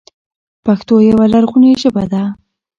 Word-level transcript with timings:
پښتو 0.65 0.95
يوه 1.09 1.25
لرغونې 1.33 1.71
ژبه 1.81 2.03
ده، 2.11 2.23